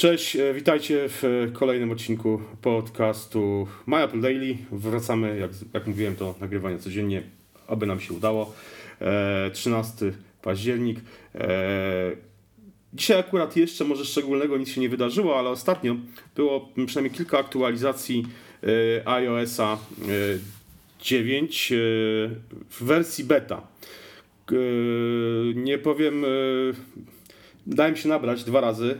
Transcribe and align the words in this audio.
Cześć, 0.00 0.36
e, 0.36 0.54
witajcie 0.54 1.08
w 1.08 1.50
kolejnym 1.52 1.90
odcinku 1.90 2.42
podcastu 2.62 3.66
My 3.86 3.96
Apple 3.96 4.20
Daily. 4.20 4.56
Wracamy, 4.72 5.38
jak, 5.38 5.50
jak 5.74 5.86
mówiłem, 5.86 6.16
to 6.16 6.34
nagrywanie 6.40 6.78
codziennie, 6.78 7.22
aby 7.66 7.86
nam 7.86 8.00
się 8.00 8.14
udało. 8.14 8.54
E, 9.00 9.50
13 9.52 10.12
październik. 10.42 11.00
E, 11.34 12.12
dzisiaj 12.94 13.20
akurat 13.20 13.56
jeszcze 13.56 13.84
może 13.84 14.04
szczególnego 14.04 14.56
nic 14.56 14.68
się 14.68 14.80
nie 14.80 14.88
wydarzyło, 14.88 15.38
ale 15.38 15.50
ostatnio 15.50 15.96
było 16.36 16.68
przynajmniej 16.86 17.14
kilka 17.14 17.38
aktualizacji 17.38 18.26
e, 18.62 19.08
iOS-a 19.08 19.72
e, 19.72 19.78
9 21.00 21.72
e, 21.72 21.76
w 22.70 22.82
wersji 22.84 23.24
beta. 23.24 23.62
E, 24.52 24.54
nie 25.54 25.78
powiem, 25.78 26.24
e, 26.24 26.28
dałem 27.66 27.96
się 27.96 28.08
nabrać 28.08 28.44
dwa 28.44 28.60
razy 28.60 28.98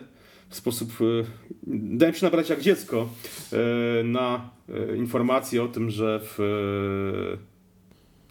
w 0.50 0.56
sposób. 0.56 0.90
e, 1.00 1.24
Dałem 1.66 2.14
się 2.14 2.26
nabrać 2.26 2.48
jak 2.50 2.60
dziecko 2.60 3.08
e, 3.52 4.04
na 4.04 4.50
e, 4.92 4.96
informację 4.96 5.62
o 5.62 5.68
tym, 5.68 5.90
że 5.90 6.20
w 6.22 6.38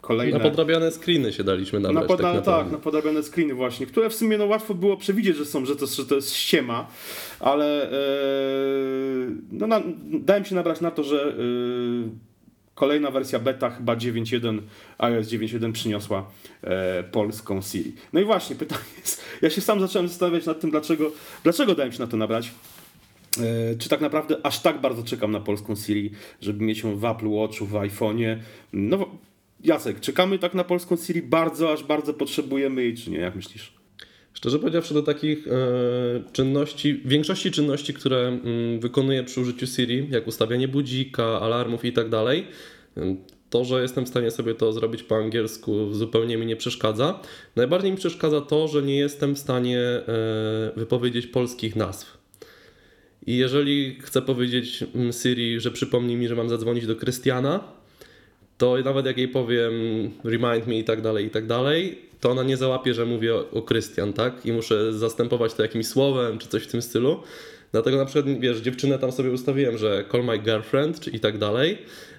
kolejne. 0.01 0.37
Na 0.37 0.43
podrabiane 0.43 0.91
screeny 0.91 1.33
się 1.33 1.43
daliśmy 1.43 1.79
Na 1.79 1.91
nabrać. 1.91 2.07
poda- 2.11 2.33
tak, 2.33 2.45
tak, 2.45 2.71
na 2.71 2.77
podrabiane 2.77 3.23
screeny 3.23 3.53
właśnie, 3.53 3.85
które 3.85 4.09
w 4.09 4.15
sumie 4.15 4.37
no, 4.37 4.45
łatwo 4.45 4.73
było 4.73 4.97
przewidzieć, 4.97 5.37
że 5.37 5.45
są, 5.45 5.65
że 5.65 5.75
to, 5.75 5.87
że 5.87 6.05
to 6.05 6.15
jest 6.15 6.33
ściema, 6.35 6.87
ale 7.39 7.89
no, 9.51 9.67
na, 9.67 9.81
dałem 10.05 10.45
się 10.45 10.55
nabrać 10.55 10.81
na 10.81 10.91
to, 10.91 11.03
że 11.03 11.35
kolejna 12.79 13.11
wersja 13.11 13.39
beta, 13.39 13.69
chyba 13.69 13.95
9.1, 13.95 14.61
iOS 14.97 15.27
9.1 15.27 15.71
przyniosła 15.71 16.31
e, 16.63 17.03
polską 17.03 17.61
Siri. 17.61 17.93
No 18.13 18.19
i 18.19 18.23
właśnie, 18.23 18.55
pytanie 18.55 18.81
jest, 18.99 19.21
ja 19.41 19.49
się 19.49 19.61
sam 19.61 19.79
zacząłem 19.79 20.07
zastanawiać 20.07 20.45
nad 20.45 20.59
tym, 20.59 20.71
dlaczego, 20.71 21.11
dlaczego 21.43 21.75
dałem 21.75 21.91
się 21.91 21.99
na 21.99 22.07
to 22.07 22.17
nabrać. 22.17 22.51
E, 23.37 23.75
Czy 23.77 23.89
tak 23.89 24.01
naprawdę 24.01 24.35
aż 24.43 24.59
tak 24.59 24.81
bardzo 24.81 25.03
czekam 25.03 25.31
na 25.31 25.39
polską 25.39 25.75
Siri, 25.75 26.11
żeby 26.41 26.63
mieć 26.65 26.79
ją 26.79 26.95
w 26.95 27.05
Apple 27.05 27.29
Watchu, 27.29 27.65
w 27.65 27.73
iPhone'ie? 27.73 28.37
No, 28.73 29.09
Jacek, 29.63 29.99
czekamy 29.99 30.39
tak 30.39 30.53
na 30.53 30.63
polską 30.63 30.97
Siri 30.97 31.21
bardzo, 31.21 31.73
aż 31.73 31.83
bardzo 31.83 32.13
potrzebujemy 32.13 32.83
jej, 32.83 32.95
czy 32.97 33.11
nie? 33.11 33.19
Jak 33.19 33.35
myślisz? 33.35 33.78
Szczerze 34.33 34.59
powiedziawszy, 34.59 34.93
do 34.93 35.03
takich 35.03 35.47
e, 35.47 35.51
czynności, 36.31 37.01
większości 37.05 37.51
czynności, 37.51 37.93
które 37.93 38.27
mm, 38.27 38.79
wykonuję 38.79 39.23
przy 39.23 39.41
użyciu 39.41 39.67
Siri, 39.67 40.07
jak 40.11 40.27
ustawianie 40.27 40.67
budzika, 40.67 41.41
alarmów 41.41 41.85
i 41.85 41.93
tak 41.93 42.09
dalej, 42.09 42.47
to, 43.49 43.65
że 43.65 43.81
jestem 43.81 44.05
w 44.05 44.09
stanie 44.09 44.31
sobie 44.31 44.55
to 44.55 44.73
zrobić 44.73 45.03
po 45.03 45.15
angielsku, 45.15 45.93
zupełnie 45.93 46.37
mi 46.37 46.45
nie 46.45 46.55
przeszkadza. 46.55 47.19
Najbardziej 47.55 47.91
mi 47.91 47.97
przeszkadza 47.97 48.41
to, 48.41 48.67
że 48.67 48.81
nie 48.81 48.97
jestem 48.97 49.35
w 49.35 49.39
stanie 49.39 49.79
e, 49.79 50.03
wypowiedzieć 50.75 51.27
polskich 51.27 51.75
nazw. 51.75 52.17
I 53.25 53.37
jeżeli 53.37 53.97
chcę 54.01 54.21
powiedzieć 54.21 54.83
mm, 54.95 55.13
Siri, 55.13 55.59
że 55.59 55.71
przypomni 55.71 56.15
mi, 56.15 56.27
że 56.27 56.35
mam 56.35 56.49
zadzwonić 56.49 56.85
do 56.85 56.95
Krystiana, 56.95 57.63
to 58.57 58.77
nawet 58.77 59.05
jak 59.05 59.17
jej 59.17 59.27
powiem 59.27 59.73
remind 60.23 60.67
me 60.67 60.79
i 60.79 60.83
tak 60.83 61.01
dalej, 61.01 61.25
i 61.25 61.29
tak 61.29 61.47
dalej, 61.47 62.08
to 62.19 62.31
ona 62.31 62.43
nie 62.43 62.57
załapie, 62.57 62.93
że 62.93 63.05
mówię 63.05 63.35
o, 63.35 63.61
Krystian, 63.61 64.13
tak? 64.13 64.45
I 64.45 64.51
muszę 64.51 64.93
zastępować 64.93 65.53
to 65.53 65.61
jakimś 65.61 65.87
słowem, 65.87 66.37
czy 66.37 66.47
coś 66.47 66.63
w 66.63 66.67
tym 66.67 66.81
stylu. 66.81 67.19
Dlatego 67.71 67.97
na 67.97 68.05
przykład, 68.05 68.39
wiesz, 68.39 68.57
dziewczynę 68.57 68.99
tam 68.99 69.11
sobie 69.11 69.31
ustawiłem, 69.31 69.77
że 69.77 70.05
call 70.11 70.23
my 70.23 70.37
girlfriend, 70.37 70.99
czy 70.99 71.09
i 71.09 71.19
tak 71.19 71.37
dalej. 71.37 71.77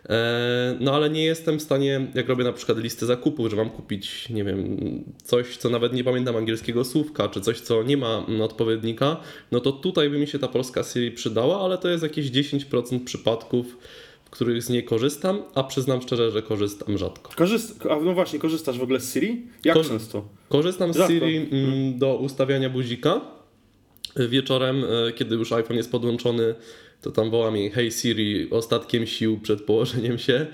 E, 0.08 0.76
no 0.80 0.94
ale 0.94 1.10
nie 1.10 1.24
jestem 1.24 1.58
w 1.58 1.62
stanie, 1.62 2.06
jak 2.14 2.28
robię 2.28 2.44
na 2.44 2.52
przykład 2.52 2.78
listę 2.78 3.06
zakupów, 3.06 3.50
że 3.50 3.56
mam 3.56 3.70
kupić, 3.70 4.28
nie 4.28 4.44
wiem, 4.44 4.78
coś, 5.22 5.56
co 5.56 5.70
nawet 5.70 5.92
nie 5.92 6.04
pamiętam 6.04 6.36
angielskiego 6.36 6.84
słówka, 6.84 7.28
czy 7.28 7.40
coś, 7.40 7.60
co 7.60 7.82
nie 7.82 7.96
ma 7.96 8.24
mm, 8.28 8.40
odpowiednika, 8.40 9.16
no 9.52 9.60
to 9.60 9.72
tutaj 9.72 10.10
by 10.10 10.18
mi 10.18 10.26
się 10.26 10.38
ta 10.38 10.48
polska 10.48 10.82
Siri 10.82 11.10
przydała, 11.10 11.60
ale 11.64 11.78
to 11.78 11.88
jest 11.88 12.02
jakieś 12.02 12.30
10% 12.30 13.04
przypadków, 13.04 13.76
których 14.30 14.62
z 14.62 14.68
niej 14.68 14.84
korzystam, 14.84 15.42
a 15.54 15.64
przyznam 15.64 16.02
szczerze, 16.02 16.30
że 16.30 16.42
korzystam 16.42 16.98
rzadko. 16.98 17.32
Korzyst- 17.32 17.92
a 17.92 18.00
no 18.00 18.14
właśnie, 18.14 18.38
korzystasz 18.38 18.78
w 18.78 18.82
ogóle 18.82 19.00
z 19.00 19.12
Siri? 19.14 19.46
Jak 19.64 19.76
Korzy- 19.76 19.88
często? 19.88 20.28
Korzystam 20.48 20.92
z 20.92 20.96
Rzadko. 20.96 21.12
Siri 21.12 21.36
mm, 21.36 21.98
do 21.98 22.16
ustawiania 22.16 22.70
buzika. 22.70 23.20
Wieczorem, 24.16 24.84
e, 25.08 25.12
kiedy 25.12 25.34
już 25.34 25.52
iPhone 25.52 25.76
jest 25.76 25.90
podłączony, 25.90 26.54
to 27.02 27.10
tam 27.10 27.30
wołam 27.30 27.56
jej 27.56 27.70
Hey 27.70 27.90
Siri 27.90 28.50
ostatkiem 28.50 29.06
sił 29.06 29.38
przed 29.40 29.62
położeniem 29.62 30.18
się 30.18 30.46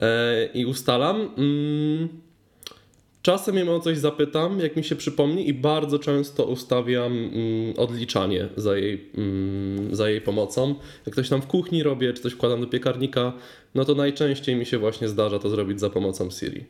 e, 0.00 0.46
i 0.54 0.66
ustalam. 0.66 1.16
Mm, 1.36 2.08
Czasem 3.22 3.56
ją 3.56 3.74
o 3.74 3.80
coś 3.80 3.98
zapytam, 3.98 4.60
jak 4.60 4.76
mi 4.76 4.84
się 4.84 4.96
przypomni, 4.96 5.48
i 5.48 5.54
bardzo 5.54 5.98
często 5.98 6.44
ustawiam 6.44 7.12
mm, 7.12 7.74
odliczanie 7.76 8.48
za 8.56 8.76
jej, 8.76 9.10
mm, 9.14 9.94
za 9.94 10.10
jej 10.10 10.20
pomocą. 10.20 10.74
Jak 11.06 11.12
ktoś 11.12 11.28
tam 11.28 11.42
w 11.42 11.46
kuchni 11.46 11.82
robię, 11.82 12.12
czy 12.12 12.22
coś 12.22 12.32
wkładam 12.32 12.60
do 12.60 12.66
piekarnika, 12.66 13.32
no 13.74 13.84
to 13.84 13.94
najczęściej 13.94 14.56
mi 14.56 14.66
się 14.66 14.78
właśnie 14.78 15.08
zdarza 15.08 15.38
to 15.38 15.48
zrobić 15.48 15.80
za 15.80 15.90
pomocą 15.90 16.30
Siri. 16.30 16.64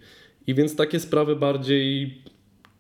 I 0.47 0.55
więc 0.55 0.77
takie 0.77 1.01
sprawy 1.01 1.37
bardziej 1.37 2.19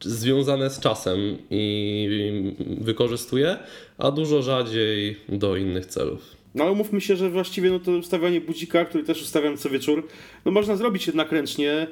związane 0.00 0.70
z 0.70 0.80
czasem 0.80 1.18
i 1.50 2.56
wykorzystuję, 2.80 3.56
a 3.98 4.10
dużo 4.10 4.42
rzadziej 4.42 5.16
do 5.28 5.56
innych 5.56 5.86
celów. 5.86 6.41
No 6.54 6.64
ale 6.64 6.72
umówmy 6.72 7.00
się, 7.00 7.16
że 7.16 7.30
właściwie 7.30 7.70
no 7.70 7.78
to 7.78 7.92
ustawianie 7.92 8.40
budzika, 8.40 8.84
który 8.84 9.04
też 9.04 9.22
ustawiam 9.22 9.56
co 9.56 9.70
wieczór, 9.70 10.08
no 10.44 10.52
można 10.52 10.76
zrobić 10.76 11.06
jednak 11.06 11.32
ręcznie, 11.32 11.72
e, 11.72 11.88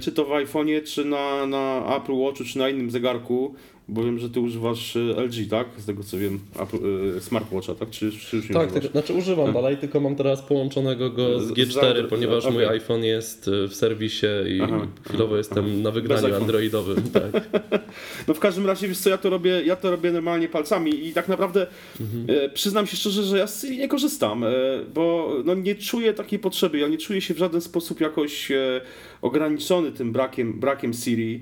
czy 0.00 0.12
to 0.12 0.24
w 0.24 0.28
iPhone'ie, 0.28 0.82
czy 0.82 1.04
na, 1.04 1.46
na 1.46 1.96
Apple 1.96 2.12
Watchu, 2.12 2.44
czy 2.44 2.58
na 2.58 2.68
innym 2.68 2.90
zegarku, 2.90 3.54
bo 3.90 4.04
wiem, 4.04 4.18
że 4.18 4.30
ty 4.30 4.40
używasz 4.40 4.96
e, 4.96 5.00
LG, 5.00 5.48
tak? 5.50 5.66
Z 5.78 5.86
tego 5.86 6.02
co 6.04 6.18
wiem, 6.18 6.38
e, 7.16 7.20
smartwatcha, 7.20 7.74
tak? 7.74 7.90
Czy, 7.90 8.12
czy 8.12 8.36
już 8.36 8.48
nie 8.48 8.54
Tak, 8.54 8.62
używasz? 8.66 8.82
tylko, 8.82 8.88
znaczy 8.98 9.14
używam 9.14 9.52
dalej, 9.52 9.76
tylko 9.76 10.00
mam 10.00 10.16
teraz 10.16 10.42
połączonego 10.42 11.10
go 11.10 11.40
z 11.40 11.44
Z- 11.46 11.52
G4, 11.52 12.06
z- 12.06 12.10
ponieważ 12.10 12.50
mój 12.50 12.64
iPhone 12.64 13.04
jest 13.04 13.48
y, 13.48 13.68
w 13.68 13.74
serwisie 13.74 14.26
i 14.48 14.60
Aha, 14.62 14.86
chwilowo 15.08 15.36
jestem 15.36 15.82
na 15.82 15.90
wygraniu 15.90 16.34
androidowym. 16.34 16.96
Tak. 17.12 17.48
No 18.28 18.34
w 18.34 18.38
każdym 18.40 18.66
razie, 18.66 18.88
wiesz 18.88 18.98
co, 18.98 19.10
ja 19.10 19.18
to 19.18 19.30
robię, 19.30 19.62
ja 19.64 19.76
to 19.76 19.90
robię 19.90 20.12
normalnie 20.12 20.48
palcami 20.48 21.06
i 21.06 21.12
tak 21.12 21.28
naprawdę 21.28 21.66
e, 22.28 22.48
przyznam 22.48 22.86
się 22.86 22.96
szczerze, 22.96 23.22
że 23.22 23.38
ja 23.38 23.46
z 23.46 23.60
Siri 23.62 23.78
nie 23.78 23.88
korzystam, 23.88 24.44
bo 24.94 25.32
no, 25.44 25.54
nie 25.54 25.74
czuję 25.74 26.14
takiej 26.14 26.38
potrzeby, 26.38 26.78
ja 26.78 26.88
nie 26.88 26.98
czuję 26.98 27.20
się 27.20 27.34
w 27.34 27.38
żaden 27.38 27.60
sposób 27.60 28.00
jakoś 28.00 28.48
ograniczony 29.22 29.92
tym 29.92 30.12
brakiem, 30.12 30.60
brakiem 30.60 30.94
Siri, 30.94 31.40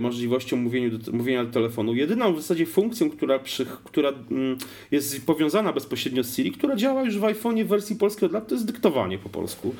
możliwością 0.00 0.56
mówienia 0.56 0.88
do, 0.98 1.12
mówienia 1.12 1.44
do 1.44 1.50
telefonu. 1.52 1.79
Jedyną 1.88 2.34
w 2.34 2.40
zasadzie 2.40 2.66
funkcją, 2.66 3.10
która, 3.10 3.38
przy, 3.38 3.66
która 3.84 4.12
mm, 4.30 4.58
jest 4.90 5.26
powiązana 5.26 5.72
bezpośrednio 5.72 6.24
z 6.24 6.36
Siri, 6.36 6.52
która 6.52 6.76
działa 6.76 7.02
już 7.02 7.18
w 7.18 7.22
iPhone'ie 7.22 7.64
w 7.64 7.68
wersji 7.68 7.96
polskiej 7.96 8.26
od 8.26 8.32
lat, 8.32 8.48
to 8.48 8.54
jest 8.54 8.66
dyktowanie 8.66 9.18
po 9.18 9.28
polsku. 9.28 9.74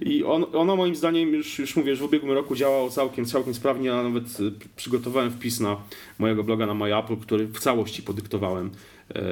I 0.00 0.24
on, 0.24 0.44
ono 0.52 0.76
moim 0.76 0.94
zdaniem 0.94 1.34
już, 1.34 1.58
już 1.58 1.76
mówię, 1.76 1.96
że 1.96 2.02
w 2.02 2.06
ubiegłym 2.06 2.32
roku 2.32 2.54
działało 2.54 2.90
całkiem, 2.90 3.24
całkiem 3.24 3.54
sprawnie, 3.54 3.94
a 3.94 4.02
nawet 4.02 4.24
e, 4.24 4.28
przygotowałem 4.76 5.30
wpis 5.30 5.60
na 5.60 5.76
mojego 6.18 6.44
bloga 6.44 6.66
na 6.66 6.74
My 6.74 6.98
Apple, 6.98 7.16
który 7.16 7.46
w 7.46 7.58
całości 7.58 8.02
podyktowałem. 8.02 8.70
E, 9.14 9.22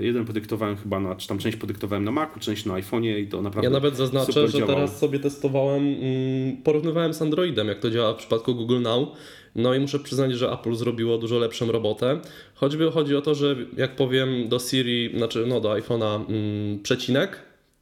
jeden 0.00 0.24
podyktowałem 0.24 0.76
chyba 0.76 1.00
na, 1.00 1.14
czy 1.16 1.28
tam 1.28 1.38
część 1.38 1.56
podyktowałem 1.56 2.04
na 2.04 2.10
Macu, 2.10 2.40
część 2.40 2.64
na 2.66 2.74
iPhone'ie 2.74 3.18
i 3.18 3.26
to 3.26 3.42
naprawdę 3.42 3.66
Ja 3.66 3.72
nawet 3.72 3.96
zaznaczę, 3.96 4.48
że 4.48 4.58
działało. 4.58 4.74
teraz 4.74 4.98
sobie 4.98 5.18
testowałem, 5.18 5.82
mm, 5.82 6.56
porównywałem 6.64 7.14
z 7.14 7.22
Androidem, 7.22 7.68
jak 7.68 7.80
to 7.80 7.90
działa 7.90 8.14
w 8.14 8.16
przypadku 8.16 8.54
Google 8.54 8.80
Now. 8.80 9.08
No 9.54 9.74
i 9.74 9.80
muszę 9.80 9.98
przyznać, 9.98 10.32
że 10.32 10.52
Apple 10.52 10.74
zrobiło 10.74 11.18
dużo 11.18 11.38
lepszą 11.38 11.72
robotę. 11.72 12.20
Choćby 12.54 12.90
chodzi 12.90 13.16
o 13.16 13.20
to, 13.22 13.34
że 13.34 13.56
jak 13.76 13.96
powiem 13.96 14.48
do 14.48 14.58
Siri, 14.58 15.12
znaczy 15.16 15.44
no 15.46 15.60
do 15.60 15.68
iPhone'a 15.70 16.24
mm, 16.28 16.82
przecinek, 16.82 17.38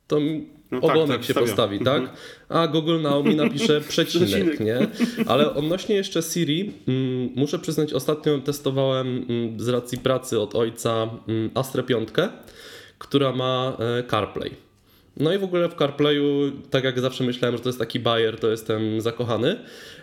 to 0.06 0.18
No 0.70 0.80
tak, 0.80 0.90
ogonek 0.90 1.16
tak, 1.16 1.26
się 1.26 1.32
stawia. 1.32 1.46
postawi, 1.46 1.80
tak? 1.80 2.02
A 2.48 2.66
Google 2.66 3.00
Now 3.00 3.24
mi 3.26 3.36
napisze 3.36 3.80
przecinek, 3.88 4.28
Przecinek. 4.28 4.60
nie? 4.60 4.86
Ale 5.26 5.54
odnośnie 5.54 5.94
jeszcze 5.94 6.22
Siri, 6.22 6.72
mm, 6.88 7.30
muszę 7.36 7.58
przyznać, 7.58 7.92
ostatnio 7.92 8.38
testowałem 8.38 9.24
mm, 9.28 9.60
z 9.60 9.68
racji 9.68 9.98
pracy 9.98 10.40
od 10.40 10.54
ojca 10.54 11.08
mm, 11.28 11.50
Astrę 11.54 11.82
5, 11.82 12.08
która 12.98 13.32
ma 13.32 13.76
e, 13.98 14.02
CarPlay. 14.10 14.67
No 15.20 15.32
i 15.32 15.38
w 15.38 15.44
ogóle 15.44 15.68
w 15.68 15.74
CarPlayu, 15.74 16.52
tak 16.70 16.84
jak 16.84 17.00
zawsze 17.00 17.24
myślałem, 17.24 17.56
że 17.56 17.62
to 17.62 17.68
jest 17.68 17.78
taki 17.78 18.00
bajer, 18.00 18.40
to 18.40 18.50
jestem 18.50 19.00
zakochany 19.00 19.56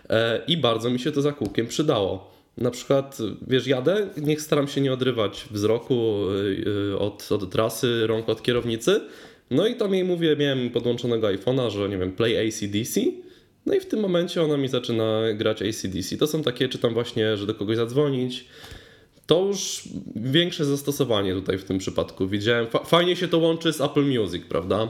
e, 0.10 0.42
i 0.48 0.58
bardzo 0.58 0.90
mi 0.90 1.00
się 1.00 1.12
to 1.12 1.22
za 1.22 1.32
kółkiem 1.32 1.68
przydało. 1.68 2.36
Na 2.58 2.72
przykład, 2.72 3.18
wiesz, 3.48 3.68
jadę, 3.68 4.08
niech 4.18 4.42
staram 4.42 4.68
się 4.68 4.82
nie 4.82 4.94
odrywać 4.94 5.46
wzroku 5.52 6.24
y, 6.92 7.00
od, 7.00 7.32
od 7.32 7.52
trasy, 7.52 8.08
rąk 8.08 8.30
od 8.30 8.44
kierownicy. 8.44 9.02
No 9.52 9.68
i 9.68 9.76
tam 9.76 9.94
jej 9.94 10.04
mówię, 10.04 10.36
miałem 10.36 10.70
podłączonego 10.70 11.28
iPhone'a, 11.28 11.70
że 11.70 11.90
nie 11.90 11.98
wiem, 11.98 12.12
play 12.12 12.48
ACDC. 12.48 13.02
No 13.66 13.74
i 13.74 13.80
w 13.80 13.86
tym 13.86 14.00
momencie 14.00 14.44
ona 14.44 14.58
mi 14.58 14.68
zaczyna 14.68 15.22
grać 15.34 15.62
ACDC. 15.62 16.18
To 16.18 16.28
są 16.28 16.44
takie, 16.44 16.70
czy 16.70 16.78
tam 16.78 16.94
właśnie, 16.94 17.38
że 17.38 17.46
do 17.46 17.56
kogoś 17.56 17.78
zadzwonić. 17.78 18.46
To 19.26 19.46
już 19.46 19.84
większe 20.16 20.66
zastosowanie 20.66 21.34
tutaj 21.34 21.58
w 21.58 21.64
tym 21.64 21.78
przypadku. 21.78 22.28
Widziałem, 22.28 22.68
fa- 22.68 22.84
fajnie 22.84 23.16
się 23.16 23.28
to 23.28 23.38
łączy 23.38 23.74
z 23.74 23.82
Apple 23.82 24.04
Music, 24.20 24.44
prawda? 24.50 24.88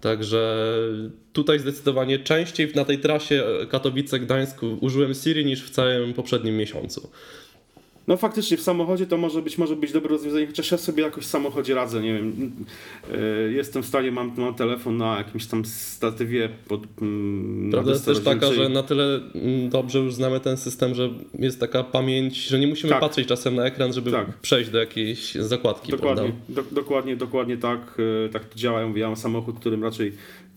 Także 0.00 0.66
tutaj 1.32 1.58
zdecydowanie 1.58 2.18
częściej 2.18 2.72
na 2.74 2.84
tej 2.84 2.98
trasie 2.98 3.44
Katowice-Gdańsk 3.68 4.76
użyłem 4.80 5.14
Siri 5.14 5.44
niż 5.44 5.62
w 5.64 5.70
całym 5.70 6.14
poprzednim 6.14 6.56
miesiącu. 6.56 7.10
No 8.08 8.16
faktycznie 8.16 8.56
w 8.56 8.60
samochodzie 8.62 9.06
to 9.06 9.16
może 9.16 9.42
być, 9.42 9.58
może 9.58 9.76
być 9.76 9.92
dobre 9.92 10.10
rozwiązanie, 10.10 10.46
chociaż 10.46 10.70
ja 10.70 10.78
sobie 10.78 11.02
jakoś 11.02 11.24
w 11.24 11.28
samochodzie 11.28 11.74
radzę, 11.74 12.00
nie 12.02 12.14
wiem. 12.14 12.52
e, 13.14 13.52
Jestem 13.52 13.82
w 13.82 13.86
stanie, 13.86 14.12
mam, 14.12 14.32
mam 14.36 14.54
telefon 14.54 14.96
na 14.96 15.18
jakimś 15.18 15.46
tam 15.46 15.64
statywie 15.64 16.48
pod. 16.68 16.82
na 17.00 17.70
Prawda 17.72 17.92
jest 17.92 18.04
też 18.04 18.20
taka, 18.20 18.52
że 18.52 18.68
na 18.68 18.82
tyle 18.82 19.20
mm, 19.34 19.70
dobrze 19.70 19.98
już 19.98 20.14
znamy 20.14 20.40
ten 20.40 20.56
system, 20.56 20.94
że 20.94 21.10
jest 21.38 21.60
taka 21.60 21.84
pamięć, 21.84 22.36
że 22.36 22.58
nie 22.58 22.66
musimy 22.66 22.90
Tak. 22.90 23.00
patrzeć 23.00 23.28
czasem 23.28 23.54
na 23.54 23.64
ekran, 23.64 23.92
żeby 23.92 24.10
Tak. 24.10 24.38
przejść 24.38 24.70
do 24.70 24.78
jakiejś 24.78 25.34
zakładki, 25.34 25.90
Dokładnie, 25.92 26.32
do, 26.48 26.62
dokładnie, 26.72 27.16
dokładnie 27.16 27.56
tak, 27.56 27.80
e, 28.26 28.28
tak 28.28 28.44
to 28.44 28.58
działa. 28.58 28.80
Ja 28.80 28.88
mówię, 28.88 29.00
ja 29.00 29.06
mam 29.06 29.16
samochód, 29.16 29.58
którym 29.60 29.84
raczej 29.84 30.12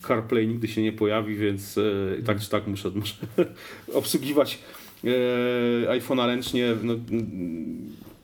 CarPlay 0.08 0.48
nigdy 0.48 0.68
się 0.68 0.82
nie 0.82 0.92
pojawi, 0.92 1.36
więc 1.36 1.78
e, 1.78 1.82
tak 2.26 2.40
czy 2.42 2.50
tak 2.50 2.68
muszę, 2.68 2.92
muszę 2.96 3.16
obsługiwać 3.94 4.60
iPhone'a 5.88 6.28
ręcznie. 6.28 6.76
No, 6.84 6.94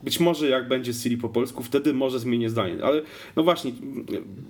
być 0.02 0.20
może 0.20 0.48
jak 0.48 0.68
będzie 0.68 0.92
Siri 0.94 1.16
po 1.16 1.28
polsku, 1.28 1.62
wtedy 1.62 1.94
może 1.94 2.18
zmienię 2.18 2.50
zdanie. 2.50 2.76
Ale 2.84 3.02
no 3.36 3.42
właśnie, 3.42 3.72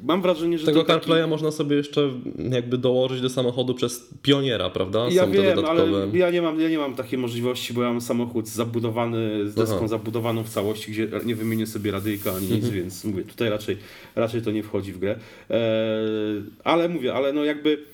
mam 0.02 0.22
wrażenie, 0.22 0.58
że 0.58 0.66
Tego 0.66 0.80
to 0.80 0.86
taki- 0.86 1.00
CarPlaya 1.00 1.28
można 1.28 1.50
sobie 1.50 1.76
jeszcze 1.76 2.10
jakby 2.52 2.78
dołożyć 2.78 3.20
do 3.20 3.28
samochodu 3.30 3.74
przez 3.74 4.08
pioniera, 4.22 4.70
prawda? 4.70 5.08
Ja 5.10 5.24
Są 5.24 5.30
wiem, 5.30 5.64
ale 5.64 5.84
ja 6.12 6.30
nie, 6.30 6.42
mam, 6.42 6.60
ja 6.60 6.68
nie 6.68 6.78
mam 6.78 6.94
takiej 6.94 7.18
możliwości, 7.18 7.74
bo 7.74 7.82
ja 7.82 7.88
mam 7.88 8.00
samochód 8.00 8.48
zabudowany, 8.48 9.48
z 9.50 9.54
deską 9.54 9.76
Aha. 9.76 9.88
zabudowaną 9.88 10.42
w 10.44 10.48
całości, 10.48 10.92
gdzie 10.92 11.08
nie 11.24 11.34
wymienię 11.34 11.66
sobie 11.66 11.90
radyjka 11.90 12.32
ani 12.32 12.46
nic, 12.46 12.54
Mhm. 12.64 12.74
więc 12.74 13.04
mówię, 13.04 13.24
tutaj 13.24 13.50
raczej, 13.50 13.76
raczej 14.16 14.42
to 14.42 14.50
nie 14.50 14.62
wchodzi 14.62 14.92
w 14.92 14.98
grę. 14.98 15.16
Eee, 15.50 15.60
ale 16.64 16.88
mówię, 16.88 17.14
ale 17.14 17.32
no 17.32 17.44
jakby 17.44 17.91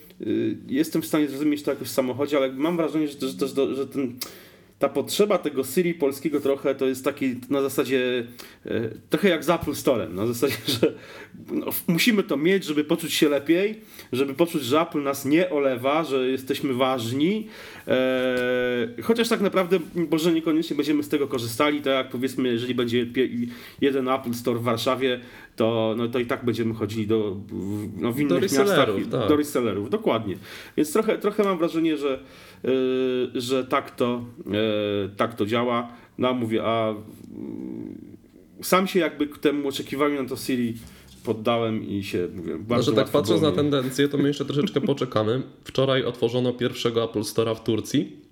jestem 0.68 1.02
w 1.02 1.06
stanie 1.06 1.28
zrozumieć 1.28 1.62
to 1.62 1.70
jakoś 1.70 1.88
w 1.88 1.92
samochodzie, 1.92 2.36
ale 2.36 2.52
mam 2.52 2.76
wrażenie, 2.76 3.08
że, 3.08 3.28
że, 3.48 3.74
że 3.74 3.86
ten, 3.86 4.16
ta 4.78 4.88
potrzeba 4.88 5.38
tego 5.38 5.64
Siri 5.64 5.94
polskiego 5.94 6.40
trochę 6.40 6.74
to 6.74 6.86
jest 6.86 7.04
taki 7.04 7.34
na 7.50 7.62
zasadzie 7.62 8.24
e, 8.66 8.88
trochę 9.10 9.28
jak 9.28 9.44
z 9.44 9.50
Apple 9.50 9.74
Storem, 9.74 10.14
na 10.14 10.26
zasadzie, 10.26 10.56
że 10.80 10.92
no, 11.50 11.66
musimy 11.86 12.22
to 12.22 12.36
mieć, 12.36 12.64
żeby 12.64 12.84
poczuć 12.84 13.14
się 13.14 13.28
lepiej, 13.28 13.80
żeby 14.12 14.34
poczuć, 14.34 14.62
że 14.62 14.80
Apple 14.80 15.02
nas 15.02 15.24
nie 15.24 15.50
olewa, 15.50 16.04
że 16.04 16.28
jesteśmy 16.28 16.74
ważni, 16.74 17.46
e, 17.88 19.02
chociaż 19.02 19.28
tak 19.28 19.40
naprawdę 19.40 19.78
może 20.10 20.32
niekoniecznie 20.32 20.76
będziemy 20.76 21.02
z 21.02 21.08
tego 21.08 21.28
korzystali, 21.28 21.80
tak 21.80 21.94
jak 21.94 22.08
powiedzmy, 22.08 22.48
jeżeli 22.48 22.74
będzie 22.74 23.06
jeden 23.80 24.08
Apple 24.08 24.34
Store 24.34 24.58
w 24.58 24.62
Warszawie, 24.62 25.20
to, 25.56 25.94
no, 25.96 26.08
to 26.08 26.18
i 26.18 26.26
tak 26.26 26.44
będziemy 26.44 26.74
chodzili 26.74 27.06
do, 27.06 27.36
no, 27.96 28.12
w 28.12 28.20
innych 28.20 28.42
miastach, 28.42 28.66
resellerów, 28.66 29.08
tak. 29.08 29.28
do 29.28 29.36
resellerów, 29.36 29.90
dokładnie. 29.90 30.36
Więc 30.76 30.92
trochę, 30.92 31.18
trochę 31.18 31.44
mam 31.44 31.58
wrażenie, 31.58 31.96
że, 31.96 32.18
e, 32.64 33.40
że 33.40 33.64
tak, 33.64 33.90
to, 33.90 34.24
e, 34.46 34.67
tak 35.16 35.34
to 35.34 35.46
działa. 35.46 35.92
No 36.18 36.28
a 36.28 36.32
mówię, 36.32 36.64
a 36.64 36.90
mm, 36.90 38.16
sam 38.62 38.86
się 38.86 39.00
jakby 39.00 39.26
temu 39.26 39.68
oczekiwaniu 39.68 40.22
na 40.22 40.28
to 40.28 40.36
Siri 40.36 40.74
poddałem 41.24 41.88
i 41.88 42.04
się, 42.04 42.28
mówię, 42.34 42.58
bardzo 42.58 42.90
że 42.90 42.96
tak 42.96 43.08
patrząc 43.08 43.42
na 43.42 43.52
tendencję, 43.52 44.08
to 44.08 44.18
my 44.18 44.28
jeszcze 44.28 44.44
troszeczkę 44.44 44.80
poczekamy. 44.80 45.42
Wczoraj 45.64 46.04
otworzono 46.04 46.52
pierwszego 46.52 47.04
Apple 47.04 47.20
Store'a 47.20 47.54
w 47.56 47.62
Turcji. 47.62 48.27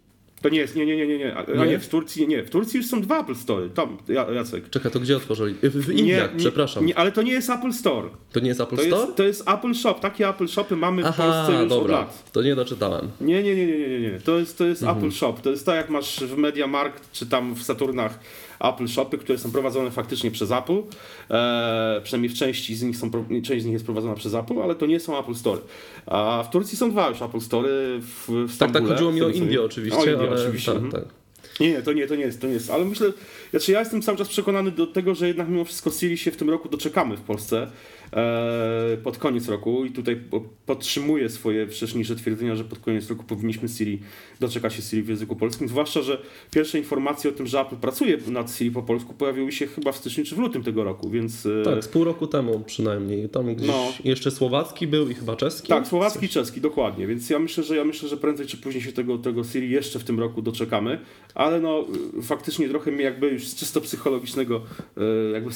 To 0.47 0.51
nie 0.51 0.59
jest, 0.59 0.77
nie, 0.77 0.87
nie, 0.87 0.97
nie, 0.97 1.07
nie, 1.07 1.19
nie. 1.19 1.37
A, 1.37 1.65
Nie? 1.65 1.67
nie, 1.71 1.79
w 1.79 1.89
Turcji, 1.89 2.29
nie, 2.29 2.43
w 2.43 2.51
Turcji 2.51 2.77
już 2.79 2.87
są 2.87 3.01
dwa 3.01 3.21
Apple 3.21 3.35
Store, 3.35 3.69
tam, 3.71 3.97
Ja- 4.09 4.31
Jacek. 4.31 4.71
Czekaj, 4.71 4.93
to 4.93 5.01
gdzie 5.01 5.17
otworzyli? 5.17 5.55
W, 5.63 5.87
w 5.87 5.91
Indiach, 5.93 6.33
nie, 6.33 6.39
przepraszam. 6.39 6.87
Nie, 6.87 6.99
ale 6.99 7.13
to 7.13 7.23
nie 7.23 7.33
jest 7.33 7.51
Apple 7.51 7.73
Store. 7.73 8.09
To 8.33 8.41
nie 8.41 8.49
jest 8.49 8.61
Apple 8.61 8.77
To 8.77 8.83
Store? 8.83 9.03
jest, 9.03 9.17
to 9.17 9.23
jest 9.23 9.49
Apple 9.51 9.75
Shop. 9.75 9.95
Takie 10.01 10.29
Apple 10.29 10.47
Shopy 10.49 10.77
mamy 10.77 11.03
w 11.03 11.07
Aha, 11.07 11.23
Polsce 11.23 11.53
już 11.53 11.63
od 11.63 11.69
dobra, 11.79 11.99
lat. 11.99 12.33
to 12.33 12.43
nie 12.43 12.55
doczytałem. 12.55 13.11
Nie, 13.21 13.43
nie, 13.43 13.57
nie, 13.57 13.67
nie, 13.67 13.89
nie, 13.89 14.01
nie. 14.01 14.21
To 14.25 14.39
jest, 14.39 14.59
to 14.59 14.65
jest 14.67 14.83
Mhm. 14.83 14.99
Apple 14.99 15.11
Shop. 15.13 15.35
To 15.43 15.51
jest 15.51 15.67
tak 15.67 15.77
jak 15.77 15.91
masz 15.91 16.21
w 16.25 16.37
MediaMarkt 16.37 17.13
czy 17.13 17.27
tam 17.27 17.55
w 17.55 17.63
Saturnach 17.63 18.19
Apple 18.61 18.89
Shopy, 18.89 19.19
które 19.19 19.39
są 19.39 19.51
prowadzone 19.53 19.91
faktycznie 19.91 20.31
przez 20.31 20.51
Apple. 20.51 20.83
E, 21.31 22.01
przynajmniej 22.05 22.31
w 22.31 22.35
części 22.35 22.75
z 22.77 22.83
nich 22.83 22.97
są, 22.97 23.11
część 23.45 23.63
z 23.63 23.65
nich 23.65 23.73
jest 23.73 23.85
prowadzona 23.85 24.15
przez 24.15 24.35
Apple, 24.35 24.63
ale 24.63 24.75
to 24.75 24.87
nie 24.87 25.01
są 25.01 25.19
Apple 25.19 25.35
Store. 25.35 25.61
A 26.07 26.45
w 26.47 26.51
Turcji 26.51 26.79
są 26.79 26.91
dwa 26.91 27.09
już 27.09 27.23
Apple 27.23 27.41
Store 27.41 27.69
w, 28.01 28.27
w 28.29 28.47
Tak, 28.47 28.55
Stambule. 28.55 28.81
tak, 28.81 28.93
chodziło 28.93 29.13
mi 29.13 29.23
o 29.23 29.29
Indię 29.29 29.63
oczywiście, 29.63 29.99
O 30.01 30.05
Indię, 30.05 30.29
ale 30.31 30.43
oczywiście. 30.43 30.73
tak, 30.73 30.83
mhm. 30.83 31.05
tak. 31.05 31.26
Nie, 31.61 31.71
nie, 31.71 31.83
to 31.83 31.93
nie, 31.93 32.07
to 32.07 32.15
nie 32.17 32.25
jest, 32.25 32.41
to 32.41 32.47
nie 32.47 32.53
jest. 32.53 32.71
Ale 32.71 32.85
myślę, 32.85 33.13
znaczy 33.51 33.73
ja 33.73 33.81
jestem 33.81 34.03
cały 34.03 34.19
czas 34.19 34.29
przekonany 34.29 34.71
do 34.71 34.87
tego, 34.87 35.15
że 35.15 35.29
jednak 35.29 35.49
mimo 35.49 35.65
wszystko 35.65 35.91
Siri 35.91 36.19
się 36.19 36.31
w 36.31 36.37
tym 36.37 36.51
roku 36.51 36.69
doczekamy 36.69 37.17
w 37.17 37.21
Polsce 37.21 37.71
e, 38.13 38.97
pod 39.03 39.19
koniec 39.19 39.49
roku 39.49 39.85
i 39.85 39.91
tutaj 39.91 40.17
po, 40.17 40.41
podtrzymuję 40.67 41.29
swoje 41.29 41.67
wcześniejsze 41.67 42.17
twierdzenia, 42.17 42.57
że 42.57 42.65
pod 42.65 42.79
koniec 42.79 43.11
roku 43.11 43.25
powinniśmy 43.25 43.69
Siri 43.69 44.01
doczekać 44.41 44.75
się 44.75 44.83
Siri 44.83 45.03
w 45.03 45.09
języku 45.09 45.37
polskim, 45.37 45.69
zwłaszcza, 45.69 46.03
że 46.03 46.19
pierwsze 46.51 46.79
informacje 46.79 47.31
o 47.31 47.33
tym, 47.33 47.47
że 47.47 47.61
Apple 47.61 47.77
pracuje 47.77 48.19
nad 48.27 48.53
Siri 48.55 48.71
po 48.71 48.83
polsku 48.83 49.15
pojawiły 49.15 49.53
się 49.53 49.67
chyba 49.67 49.93
w 49.93 49.97
styczniu 49.97 50.25
czy 50.25 50.35
w 50.35 50.39
lutym 50.39 50.63
tego 50.63 50.85
roku, 50.85 51.11
więc 51.11 51.47
e, 51.47 51.63
Tak, 51.65 51.85
z 51.85 51.89
pół 51.89 52.05
roku 52.05 52.27
temu 52.27 52.63
przynajmniej. 52.67 53.29
Tam 53.29 53.55
gdzieś 53.55 53.69
No. 53.69 53.93
jeszcze 54.05 54.31
słowacki 54.31 54.87
był 54.87 55.09
i 55.11 55.15
chyba 55.15 55.37
czeski. 55.37 55.69
Tak, 55.69 55.87
słowacki 55.87 56.29
czeski, 56.29 56.61
dokładnie. 56.61 57.07
Więc 57.07 57.31
ja 57.31 57.39
myślę, 57.39 57.65
że 57.65 57.77
ja 57.77 57.85
myślę, 57.85 58.09
że 58.09 58.17
prędzej 58.17 58.47
czy 58.47 58.57
później 58.57 58.83
się 58.85 58.93
tego, 58.93 59.19
tego 59.19 59.45
Siri 59.45 59.71
jeszcze 59.71 59.99
w 59.99 60.05
tym 60.05 60.21
roku 60.21 60.43
doczekamy. 60.43 60.99
Ale 61.47 61.61
no 61.61 61.85
faktycznie 62.23 62.69
trochę 62.69 62.91
mnie 62.91 63.05
jakby 63.05 63.29
już 63.29 63.49
z 63.49 63.55
czysto 63.55 63.81
psychologicznego 63.81 64.63
y, 64.99 65.33
jakby 65.33 65.51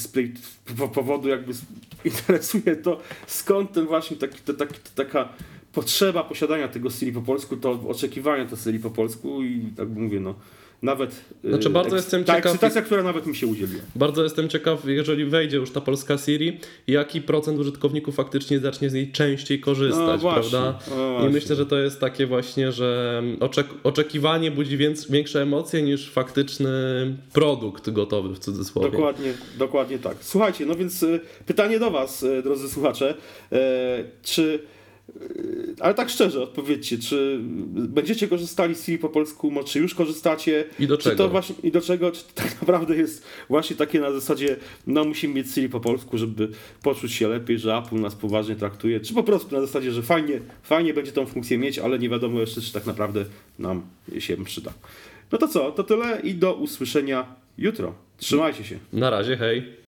powodu 0.94 1.28
jakby 1.28 1.52
interesuje 2.04 2.76
to, 2.76 3.00
skąd 3.26 3.72
ten 3.72 3.86
właśnie 3.86 4.16
taki, 4.16 4.38
to, 4.38 4.54
taki, 4.54 4.74
to, 4.74 4.90
taka 4.94 5.28
potrzeba 5.72 6.24
posiadania 6.24 6.68
tego 6.68 6.90
Siri 6.90 7.12
po 7.12 7.20
polsku, 7.20 7.56
to 7.56 7.70
oczekiwania 7.88 8.46
to 8.46 8.56
Siri 8.56 8.78
po 8.78 8.90
polsku 8.90 9.42
i 9.42 9.72
tak 9.76 9.88
mówię, 9.88 10.20
no 10.20 10.34
nawet 10.82 11.24
y, 11.44 11.48
Znaczy, 11.48 11.70
bardzo 11.70 11.96
jestem 11.96 12.24
ta 12.24 12.32
ciekaw- 12.34 12.50
ekscytacja, 12.52 12.82
która 12.82 13.02
nawet 13.02 13.26
mi 13.26 13.36
się 13.36 13.46
udzieliła. 13.46 13.82
Bardzo 13.96 14.22
jestem 14.22 14.48
ciekaw, 14.48 14.84
jeżeli 14.88 15.24
wejdzie 15.24 15.56
już 15.56 15.70
ta 15.70 15.80
polska 15.80 16.18
Siri, 16.18 16.58
jaki 16.86 17.20
procent 17.22 17.58
użytkowników 17.58 18.14
faktycznie 18.14 18.58
zacznie 18.60 18.90
z 18.90 18.94
niej 18.94 19.12
częściej 19.12 19.60
korzystać, 19.60 20.22
No 20.22 20.32
prawda? 20.32 20.78
no 20.90 21.26
I 21.28 21.32
myślę, 21.32 21.56
że 21.56 21.66
to 21.66 21.78
jest 21.78 22.00
takie 22.00 22.26
właśnie, 22.26 22.72
że 22.72 23.22
oczek- 23.40 23.74
oczekiwanie 23.84 24.50
budzi 24.50 24.78
większe 25.10 25.42
emocje 25.42 25.82
niż 25.82 26.10
faktyczny 26.10 26.70
produkt 27.32 27.90
gotowy 27.90 28.34
w 28.34 28.38
cudzysłowie. 28.38 28.90
Dokładnie, 28.90 29.32
dokładnie 29.58 29.98
tak. 29.98 30.16
Słuchajcie, 30.20 30.66
no 30.66 30.74
więc 30.74 31.02
y, 31.02 31.20
pytanie 31.46 31.78
do 31.78 31.90
Was, 31.90 32.22
y, 32.22 32.42
drodzy 32.42 32.68
słuchacze. 32.68 33.14
E, 33.52 33.58
czy, 34.22 34.42
y, 34.42 34.79
ale 35.80 35.94
tak 35.94 36.10
szczerze 36.10 36.42
odpowiedzcie, 36.42 36.98
czy 36.98 37.38
będziecie 37.72 38.28
korzystali 38.28 38.74
z 38.74 38.84
Siri 38.84 38.98
po 38.98 39.08
polsku, 39.08 39.52
czy 39.66 39.78
już 39.78 39.94
korzystacie? 39.94 40.64
I 40.78 40.86
do 40.86 40.96
Czy 40.96 41.04
czego? 41.04 41.16
to 41.16 41.28
właśnie, 41.28 41.54
I 41.62 41.70
do 41.70 41.80
czego? 41.80 42.12
Czy 42.12 42.22
to 42.24 42.30
tak 42.34 42.60
naprawdę 42.60 42.96
jest 42.96 43.26
właśnie 43.48 43.76
takie 43.76 44.00
na 44.00 44.12
zasadzie, 44.12 44.56
no 44.86 45.04
musimy 45.04 45.34
mieć 45.34 45.50
Siri 45.50 45.68
po 45.68 45.80
polsku, 45.80 46.18
żeby 46.18 46.48
poczuć 46.82 47.12
się 47.12 47.28
lepiej, 47.28 47.58
że 47.58 47.76
Apple 47.76 48.00
nas 48.00 48.14
poważnie 48.14 48.56
traktuje, 48.56 49.00
czy 49.00 49.14
po 49.14 49.22
prostu 49.22 49.54
na 49.54 49.60
zasadzie, 49.60 49.92
że 49.92 50.02
fajnie, 50.02 50.40
fajnie 50.62 50.94
będzie 50.94 51.12
tą 51.12 51.26
funkcję 51.26 51.58
mieć, 51.58 51.78
ale 51.78 51.98
nie 51.98 52.08
wiadomo 52.08 52.40
jeszcze, 52.40 52.60
czy 52.60 52.72
tak 52.72 52.86
naprawdę 52.86 53.24
nam 53.58 53.82
się 54.18 54.36
przyda. 54.44 54.72
No 55.32 55.38
to 55.38 55.48
co, 55.48 55.72
to 55.72 55.84
tyle 55.84 56.20
i 56.24 56.34
do 56.34 56.54
usłyszenia 56.54 57.34
jutro. 57.58 57.94
Trzymajcie 58.16 58.64
się. 58.64 58.78
Na 58.92 59.10
razie, 59.10 59.36
hej. 59.36 59.79